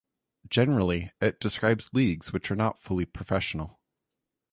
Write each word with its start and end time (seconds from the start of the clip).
Generally 0.49 1.11
it 1.21 1.39
describes 1.39 1.93
leagues 1.93 2.33
which 2.33 2.49
are 2.49 2.55
not 2.55 2.81
fully 2.81 3.05
professional. 3.05 3.79